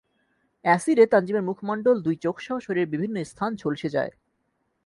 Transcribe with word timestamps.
অ্যাসিডে 0.65 1.05
তানজিমের 1.07 1.43
মুখমণ্ডল, 1.43 1.95
দুই 2.01 2.15
চোখসহ 2.15 2.55
শরীরের 2.59 2.91
বিভিন্ন 2.91 3.15
স্থান 3.23 3.51
ঝলসে 3.55 3.89
যায়। 3.89 4.11